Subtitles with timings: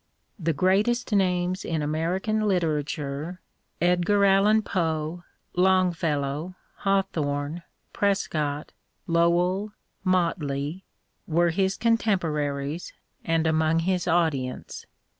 [0.39, 3.39] The greatest names in American literature—
[3.89, 5.23] Edgar Allan Poe,
[5.55, 7.61] Longfellow, Haw thorne,
[7.93, 8.71] Prescott,
[9.05, 10.85] Lowell, Motley—
[11.31, 12.93] ^were his con temporaries,
[13.25, 14.87] and among his audience.